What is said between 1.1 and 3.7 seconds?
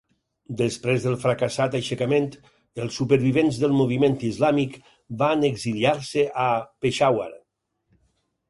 fracassat aixecament, els supervivents